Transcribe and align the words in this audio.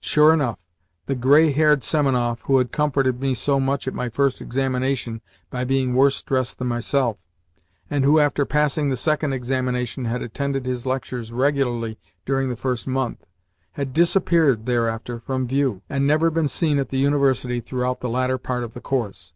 Sure 0.00 0.34
enough, 0.34 0.58
the 1.06 1.14
grey 1.14 1.52
haired 1.52 1.84
Semenoff 1.84 2.40
who 2.46 2.58
had 2.58 2.72
comforted 2.72 3.20
me 3.20 3.34
so 3.34 3.60
much 3.60 3.86
at 3.86 3.94
my 3.94 4.08
first 4.08 4.42
examination 4.42 5.20
by 5.48 5.62
being 5.62 5.94
worse 5.94 6.20
dressed 6.22 6.58
than 6.58 6.66
myself, 6.66 7.24
and 7.88 8.04
who, 8.04 8.18
after 8.18 8.44
passing 8.44 8.88
the 8.88 8.96
second 8.96 9.32
examination, 9.32 10.06
had 10.06 10.22
attended 10.22 10.66
his 10.66 10.86
lectures 10.86 11.30
regularly 11.30 12.00
during 12.26 12.48
the 12.48 12.56
first 12.56 12.88
month, 12.88 13.24
had 13.74 13.92
disappeared 13.94 14.66
thereafter 14.66 15.20
from 15.20 15.46
view, 15.46 15.82
and 15.88 16.04
never 16.04 16.32
been 16.32 16.48
seen 16.48 16.80
at 16.80 16.88
the 16.88 16.98
University 16.98 17.60
throughout 17.60 18.00
the 18.00 18.08
latter 18.08 18.38
part 18.38 18.64
of 18.64 18.74
the 18.74 18.80
course. 18.80 19.34